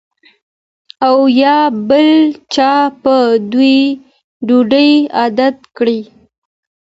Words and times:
او 1.07 1.15
یا 1.41 1.57
بل 1.89 2.09
چا 2.55 2.73
په 3.03 3.15
ډوډۍ 4.47 4.91
عادت 5.17 5.55
کړی 5.77 5.99